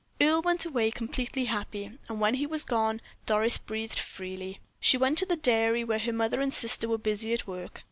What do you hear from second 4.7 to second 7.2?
She went to the dairy where her mother and sister were